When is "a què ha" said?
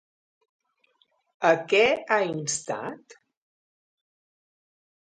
1.49-2.19